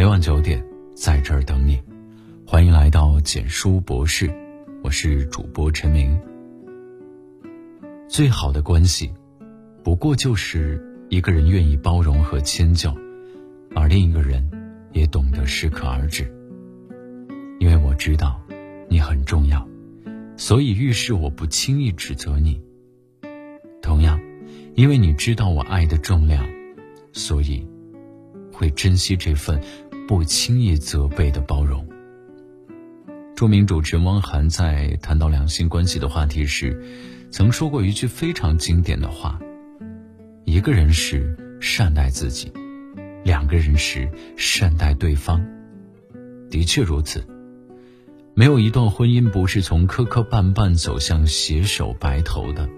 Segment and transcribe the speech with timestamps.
[0.00, 0.64] 每晚九点，
[0.94, 1.78] 在这儿等你。
[2.46, 4.32] 欢迎来到简书博士，
[4.82, 6.18] 我是主播陈明。
[8.08, 9.12] 最好的关系，
[9.84, 12.96] 不过就是一个人愿意包容和迁就，
[13.74, 14.42] 而另一个人
[14.92, 16.24] 也懂得适可而止。
[17.58, 18.40] 因为我知道
[18.88, 19.68] 你很重要，
[20.34, 22.58] 所以遇事我不轻易指责你。
[23.82, 24.18] 同样，
[24.74, 26.48] 因为你知道我爱的重量，
[27.12, 27.68] 所以
[28.50, 29.60] 会珍惜这份。
[30.10, 31.86] 不轻易责备的包容。
[33.36, 36.76] 著名主持人汪涵在谈到两性关系的话题时，
[37.30, 39.38] 曾说过一句非常经典的话
[40.44, 42.52] ：“一个人时善待自己，
[43.22, 45.40] 两个人时善待对方。”
[46.50, 47.24] 的确如此，
[48.34, 52.68] 没有一段婚姻不是从磕磕绊绊走向携手白头的。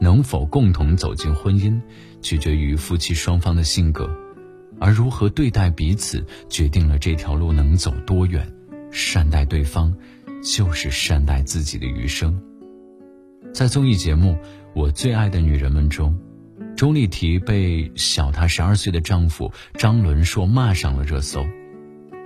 [0.00, 1.80] 能否共同走进婚姻，
[2.20, 4.10] 取决于夫妻双方的性格。
[4.80, 8.50] 而如何对待彼此，决定了这条路能走多远。
[8.90, 9.94] 善待对方，
[10.42, 12.42] 就是善待自己的余生。
[13.52, 14.32] 在综艺节目
[14.74, 16.18] 《我最爱的女人们》中，
[16.76, 21.46] 钟丽缇被小她十二岁的丈夫张伦硕骂上了热搜。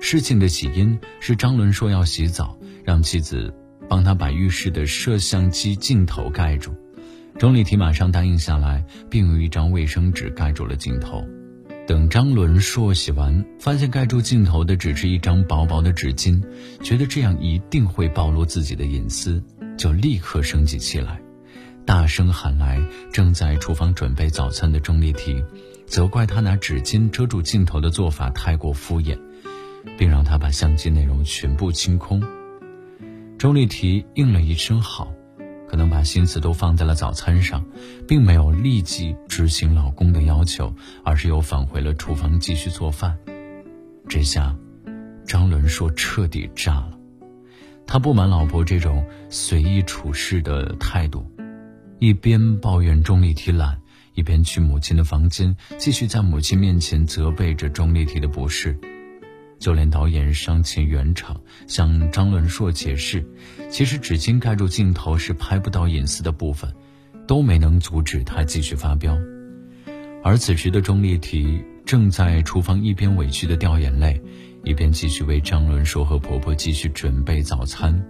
[0.00, 3.52] 事情的起因是张伦硕要洗澡，让妻子
[3.88, 6.75] 帮他把浴室的摄像机镜头盖住。
[7.38, 11.25] 钟丽缇马上答应下来，并用一张卫生纸盖住了镜头。
[11.86, 16.42] 等张伦硕洗完，发现盖住镜头的只是一张薄薄的纸巾，
[16.82, 19.42] 觉得这样一定会暴露自己的隐私，
[19.76, 21.20] 就立刻生起来，
[21.84, 22.80] 大声喊来
[23.12, 25.44] 正在厨房准备早餐的钟丽缇，
[25.86, 29.19] 责怪他拿纸巾遮住镜头的做法太过敷衍，
[29.98, 32.22] 并让他把相机内容全部清空。
[33.36, 35.12] 钟丽缇应了一声好。
[35.75, 37.64] 可能把心思都放在了早餐上，
[38.06, 40.72] 并没有立即执行老公的要求，
[41.03, 43.19] 而是又返回了厨房继续做饭。
[44.06, 44.56] 这下，
[45.27, 46.97] 张伦硕彻底炸了。
[47.89, 51.28] 他不满老婆这种随意处事的态度，
[51.98, 53.81] 一边抱怨钟丽缇懒，
[54.15, 58.78] 一边去母亲的房间，继续在母亲面前责备着钟丽缇的不是。
[59.64, 63.25] 就连导演上前圆场，向张伦硕解释，
[63.70, 66.70] 其实纸巾盖住镜头是拍不到隐私的部分，
[67.26, 69.19] 都没能阻止他继续发飙。
[70.22, 74.20] 而此时的钟丽缇正在厨房一边委屈的掉眼泪，
[74.64, 78.06] 一边继续为张伦硕和婆婆继续准备早餐。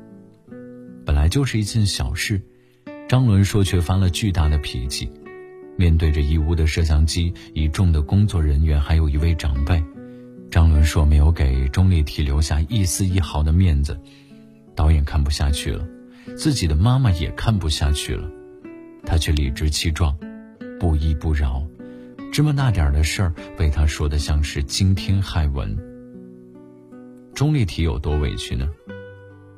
[1.07, 2.43] 本来就是一件小事，
[3.09, 5.09] 张伦硕却发了巨大的脾气，
[5.77, 9.81] 面对着一屋的摄像机、一众的工作人员，还有一位长辈。
[10.55, 13.99] 张伦硕没有给钟丽缇留下一丝一毫的面子，
[14.77, 15.85] 导演看不下去了，
[16.37, 18.31] 自己的妈妈也看不下去了，
[19.05, 20.17] 他却理直气壮，
[20.79, 21.67] 不依不饶，
[22.33, 25.77] 这么大点的事儿被他说的像是惊天骇闻。
[27.35, 28.71] 钟丽缇有多委屈呢？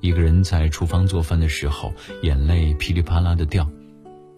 [0.01, 1.93] 一个人在厨房做饭的时候，
[2.23, 3.71] 眼泪噼里啪啦的掉，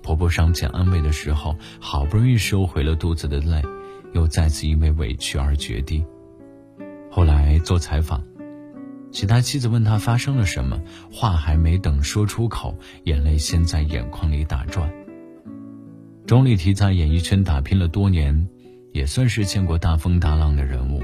[0.03, 3.63] 婆婆上前安慰的时候，好不容易收回了肚子的泪，
[4.13, 6.05] 又再次因为委屈而决堤。
[7.11, 8.23] 后来做采访，
[9.11, 10.81] 其他妻子问他发生了什么，
[11.11, 14.93] 话还没等说出口，眼泪先在眼眶里打转。
[16.27, 18.49] 钟丽缇在演艺圈打拼了多年，
[18.93, 21.03] 也算是见过大风大浪的人物，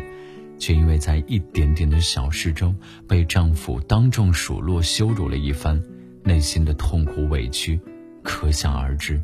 [0.58, 2.76] 却因为在一点点的小事中
[3.08, 5.82] 被丈夫当众数落羞辱了一番，
[6.22, 7.80] 内心的痛苦委屈，
[8.22, 9.20] 可想而知。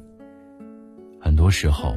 [1.20, 1.94] 很多时候。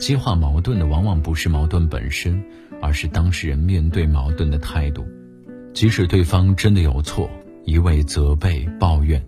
[0.00, 2.42] 激化矛盾的往往不是矛盾本身，
[2.80, 5.06] 而是当事人面对矛盾的态度。
[5.74, 7.30] 即使对方真的有错，
[7.66, 9.22] 一味责备抱怨，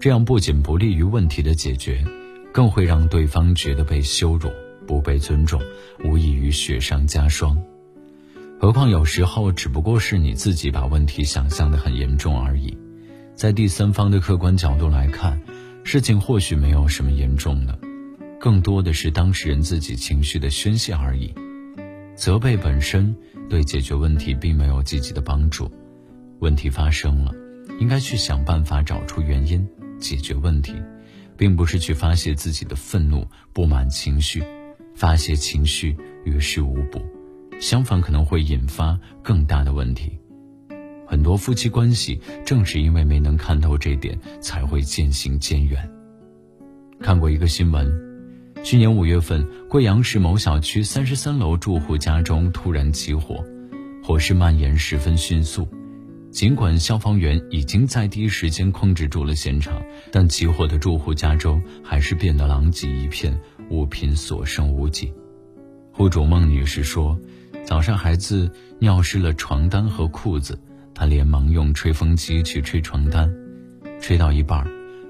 [0.00, 2.02] 这样不仅不利于问题的解决，
[2.54, 4.50] 更会让对方觉得被羞辱、
[4.86, 5.60] 不被尊重，
[6.02, 7.62] 无异于雪上加霜。
[8.58, 12.74] 何况有时候只不过是你自己把问题想象的很严重而已，
[13.34, 15.38] 在第三方的客观角度来看，
[15.84, 17.78] 事情或许没有什么严重的。
[18.44, 21.34] 更多的是当事人自己情绪的宣泄而已，
[22.14, 23.16] 责备本身
[23.48, 25.72] 对解决问题并没有积极的帮助。
[26.40, 27.32] 问题发生了，
[27.80, 29.66] 应该去想办法找出原因，
[29.98, 30.74] 解决问题，
[31.38, 34.44] 并不是去发泄自己的愤怒、不满情绪，
[34.94, 35.96] 发泄情绪
[36.26, 37.00] 于事无补，
[37.58, 40.18] 相反可能会引发更大的问题。
[41.06, 45.90] 很多夫妻关系正是因为没能看透这点，才会渐行渐远。
[47.00, 48.13] 看过一个新闻。
[48.64, 53.44] 去年五月份，贵阳市某小区三十三楼住户家中突然起火，
[54.02, 55.68] 火势蔓延十分迅速。
[56.30, 63.38] 尽管消防员已经在第一时间控制住了现场，但起火的住户家中还是变得狼藉一片，
[63.68, 65.12] 物品所剩无几。
[65.92, 67.20] 户主孟女士说
[67.66, 70.58] ：“早上孩子尿湿了床单和裤子，
[70.94, 73.30] 她连忙用吹风机去吹床单，
[74.00, 74.66] 吹到一半，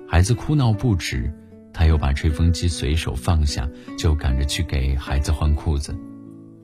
[0.09, 1.33] 孩子哭闹不止，
[1.75, 3.69] 他又把吹风机随手放下，
[3.99, 5.95] 就赶着去给孩子换裤子，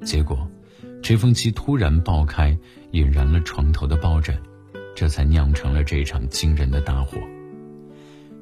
[0.02, 0.48] 结果，
[1.02, 2.56] 吹风机突然爆开，
[2.92, 4.40] 引燃了床头的抱枕，
[4.94, 7.18] 这才酿成了这场惊人的大火。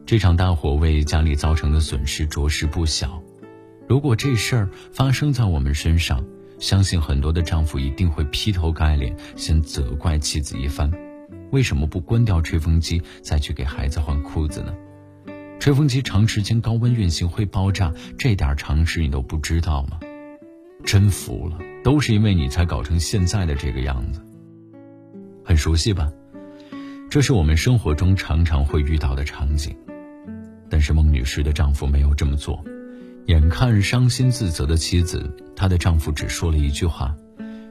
[0.04, 3.22] 这场大火为家里造成的损失着实不小。
[3.88, 6.22] 如果这事儿发生在我们身上，
[6.58, 10.92] 相信很多的丈夫一定会劈头盖脸先责怪妻子一番：
[11.50, 14.74] 为什么不关掉吹风机再去给孩子换裤子呢？
[15.58, 19.98] 吹风机长时间高温运行会爆炸，这点常识你都不知道吗？
[20.84, 24.20] 真服了，都是因为你才搞成现在的这个样子。
[25.44, 26.10] 很熟悉吧？
[27.10, 29.76] 这是我们生活中常常会遇到的场景。
[30.70, 32.62] 但是孟女士的丈夫没有这么做，
[33.26, 37.16] 眼看伤心自责的妻子，她的丈夫只说了一句话：“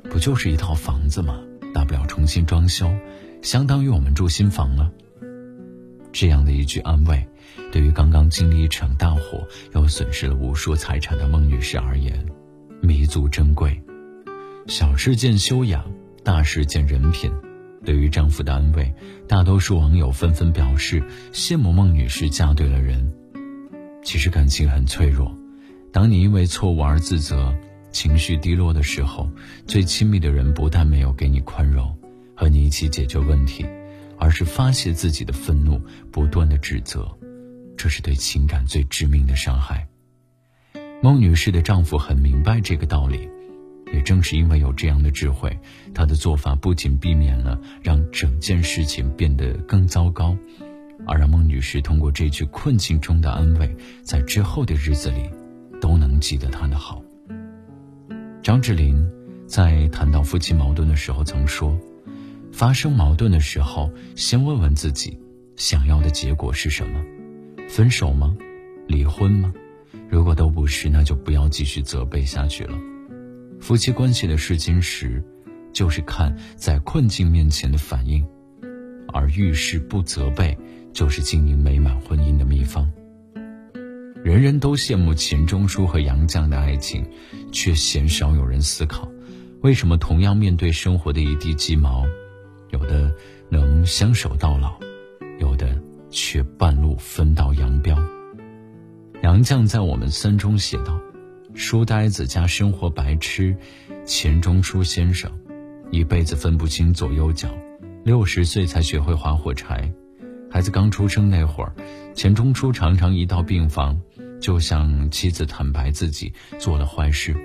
[0.10, 1.40] 不就是一套房子吗？
[1.74, 2.92] 大不了重新装修，
[3.42, 4.92] 相当于我们住新房了。”
[6.12, 7.28] 这样的一句安慰，
[7.72, 12.26] 对于刚刚经历一场大火又损失了无数财产的孟女士而言，
[12.82, 13.82] 弥足珍贵。
[14.68, 15.84] 小事见修养，
[16.24, 17.32] 大事见人品。
[17.86, 18.94] 对于丈夫的安慰，
[19.28, 23.14] 大多数网友纷纷表示羡慕孟女士嫁对了人。
[24.04, 25.34] 其实感情很脆弱，
[25.92, 27.56] 当你因为错误而自责、
[27.92, 29.30] 情绪低落的时候，
[29.66, 31.96] 最亲密的人不但没有给你宽容，
[32.36, 33.66] 和你一起解决问题，
[34.18, 35.82] 而是发泄自己的愤怒，
[36.12, 37.08] 不断的指责，
[37.78, 39.88] 这是对情感最致命的伤害。
[41.02, 43.30] 孟女士的丈夫很明白这个道理。
[43.94, 45.58] 也正是因为有这样的智慧，
[45.94, 50.36] 他的做法不仅避免了让整件事情变得更糟糕，
[51.08, 55.30] 而让孟女士通过这句困境中的安慰，在之后的日子里
[55.80, 57.02] 都能记得他的好。
[58.44, 59.10] 张智霖
[59.48, 61.80] 在谈到夫妻矛盾的时候曾说
[62.52, 65.18] ：“发生矛盾的时候，先问问自己，
[65.56, 67.02] 想要的结果是什么？
[67.68, 68.36] 分手吗？
[68.88, 69.54] 离婚吗？
[70.10, 72.78] 如果都不是，那就不要继续责备下去了。”
[73.60, 75.24] 夫妻关系的试金石，
[75.74, 78.26] 就是看在困境面前的反应，
[79.14, 80.58] 而遇事不责备，
[80.94, 82.90] 就是经营美满婚姻的秘方。
[84.24, 87.06] 人人都羡慕钱钟书和杨绛的爱情，
[87.52, 89.10] 却鲜少有人思考，
[89.62, 92.06] 为什么同样面对生活的一地鸡毛，
[92.70, 93.14] 有的
[93.50, 94.78] 能相守到老，
[96.10, 97.98] 却半路分道扬镳。
[99.24, 101.00] 杨绛在我们三中写道。
[101.54, 103.58] 书呆子加生活白痴，
[104.06, 105.32] 钱钟书先生，
[105.90, 107.50] 一辈子分不清左右脚，
[108.04, 109.92] 六十岁才学会划火柴。
[110.52, 111.74] 孩子刚出生那会儿，
[112.14, 114.00] 钱钟书常常一到病房，
[114.40, 117.36] 就向妻子坦白自己做了坏事。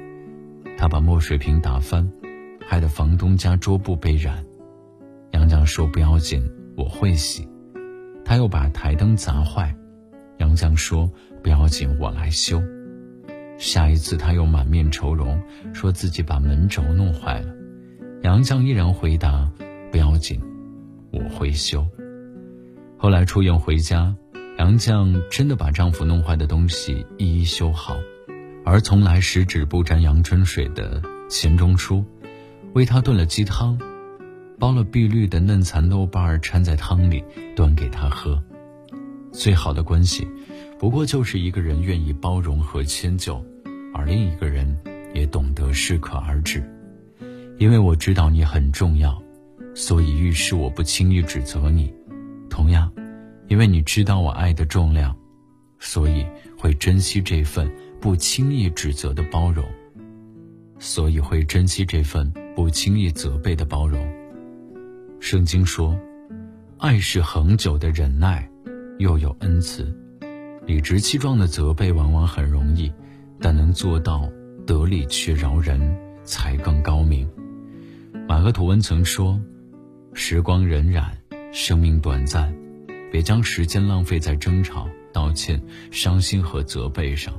[0.77, 2.13] 他把墨水瓶打翻，
[2.69, 4.45] 害得房东家桌布被染。
[5.31, 7.49] 杨绛说不要紧，我会洗。
[8.25, 9.75] 他又把台灯砸坏，
[10.39, 11.11] 杨绛说
[11.43, 12.63] 不要紧，我来修。
[13.59, 15.41] 下一次他又满面愁容，
[15.73, 17.55] 说自己把门轴弄坏了。
[18.23, 19.51] 杨绛依然回答
[19.93, 20.41] ：“不要紧，
[21.11, 21.87] 我会修。”
[22.99, 24.15] 后来出院回家，
[24.59, 27.97] 杨绛真的把丈夫弄坏的东西一一修好，
[28.65, 32.05] 而从来十指不沾阳春水的钱钟书，
[32.75, 33.79] 为他炖了鸡汤，
[34.63, 37.25] 剥了碧绿的嫩蚕豆瓣儿掺在汤里，
[37.57, 38.41] 端给他喝。
[39.33, 40.25] 最好的关系，
[40.79, 43.45] 不过就是一个人愿意包容和迁就。
[43.93, 44.79] 而另一个人
[45.13, 46.63] 也懂得适可而止，
[47.59, 49.21] 因为我知道你很重要，
[49.75, 51.93] 所以遇事我不轻易指责你；
[52.49, 52.89] 同样，
[53.49, 55.13] 因为你知道我爱的重量，
[55.81, 56.25] 所以
[56.57, 57.69] 会珍惜这份
[58.01, 59.65] 不轻易指责的包容，
[60.79, 64.09] 所以会珍惜这份不轻易责备的包容。
[65.23, 65.97] 圣经说，
[66.79, 68.51] 爱是恒久的忍耐，
[68.99, 69.97] 又有恩慈，
[70.67, 72.93] 理直气壮的责备往往很容易。
[73.41, 74.29] 但能做到
[74.67, 77.31] 得理却饶人，才更高明。
[78.27, 79.41] 马克吐温曾说
[80.13, 81.05] ：“时光荏苒，
[81.53, 82.53] 生命短暂，
[83.13, 85.63] 别将时间浪费在争吵、道歉、
[85.93, 87.33] 伤心和责备上，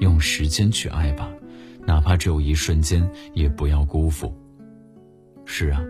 [0.00, 1.30] 用时间去爱吧，
[1.86, 4.36] 哪怕只有一瞬间，也不要辜负。”
[5.46, 5.80] 是啊，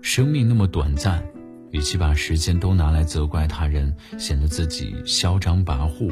[0.00, 1.22] 生命那么短暂，
[1.70, 6.10] 与其把时间都拿来责怪他人，显得自己嚣张跋扈，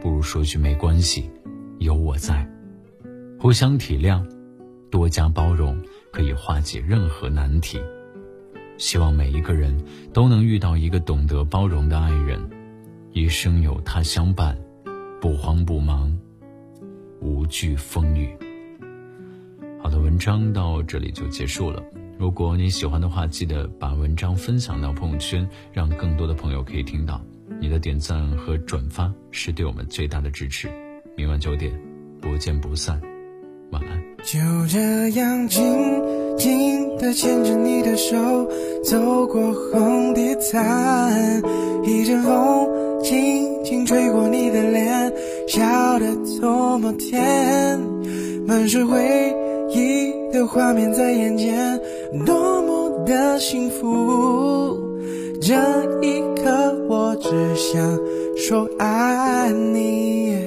[0.00, 1.30] 不如说句没关系。
[1.78, 2.48] 有我在，
[3.38, 4.24] 互相体谅，
[4.90, 5.78] 多加包容，
[6.12, 7.78] 可以化解任何难题。
[8.78, 9.76] 希望每一个人
[10.12, 12.40] 都能遇到一个懂得包容的爱人，
[13.12, 14.56] 一生有他相伴，
[15.20, 16.16] 不慌不忙，
[17.20, 18.34] 无惧风雨。
[19.82, 20.14] 好的，文。
[20.16, 21.82] 章到这里就结束了。
[22.18, 27.20] 如果你喜欢的话，记得把文章分享到朋友圈，让更多的朋友可以听到。
[27.60, 30.68] 你的点赞和转发是对我们最大的支持。
[31.16, 31.72] 明晚九点，
[32.20, 33.00] 不见不散。
[33.70, 34.02] 晚安。
[34.24, 35.62] 就这样紧
[36.38, 38.16] 紧地牵着你的手，
[38.82, 41.42] 走过红地毯，
[41.84, 45.12] 一阵风轻轻吹过你的脸，
[45.46, 47.78] 笑得多么甜，
[48.46, 49.34] 满是回
[49.70, 51.78] 忆的画面在眼前，
[52.24, 54.78] 多么的幸福。
[55.40, 55.54] 这
[56.00, 57.98] 一刻，我只想
[58.36, 60.38] 说爱你，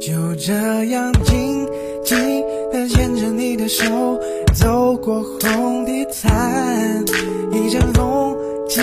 [0.00, 0.52] 就这
[0.84, 1.66] 样静
[2.04, 2.16] 静
[2.72, 2.88] 的。
[2.88, 3.84] 牵着你的手，
[4.54, 7.04] 走过红地毯，
[7.52, 8.34] 一阵风
[8.68, 8.82] 轻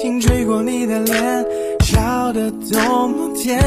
[0.00, 1.46] 轻吹过你的脸，
[1.84, 3.62] 笑得多么甜，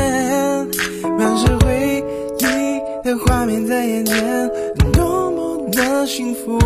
[1.17, 2.03] 满是回
[2.39, 4.51] 忆的画面在眼前，
[4.91, 6.57] 多么的幸福。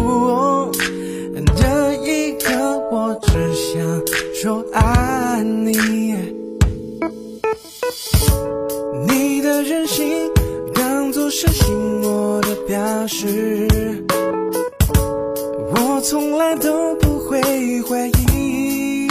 [4.41, 5.71] 说爱你，
[9.07, 10.03] 你的任性
[10.73, 11.11] 当。
[11.11, 13.67] 做是心我的表示，
[15.75, 17.39] 我从来都不会
[17.83, 19.07] 怀疑。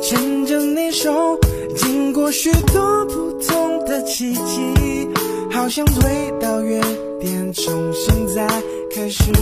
[0.00, 1.36] 牵着你手，
[1.74, 5.10] 经过许多不同的奇迹，
[5.50, 6.80] 好像回到原
[7.18, 8.46] 点，重新再
[8.94, 9.32] 开始。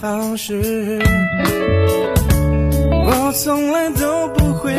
[0.00, 0.98] 方式。
[3.04, 4.74] 我从来都不会